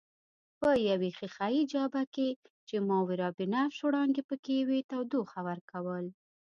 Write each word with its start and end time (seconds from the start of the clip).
په 0.59 0.69
یوې 0.89 1.09
ښیښه 1.17 1.47
یي 1.55 1.63
جابه 1.73 2.03
کې 2.15 2.29
چې 2.67 2.75
ماورابنفش 2.89 3.77
وړانګې 3.83 4.23
پکښې 4.29 4.57
وې 4.67 4.79
تودوخه 4.91 5.39
ورکول. 5.49 6.05